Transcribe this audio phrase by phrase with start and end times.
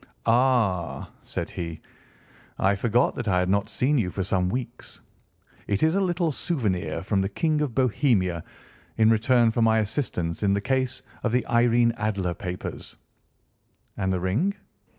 [0.25, 1.79] "Ah," said he,
[2.57, 4.99] "I forgot that I had not seen you for some weeks.
[5.67, 8.43] It is a little souvenir from the King of Bohemia
[8.97, 12.97] in return for my assistance in the case of the Irene Adler papers."
[13.95, 14.55] "And the ring?"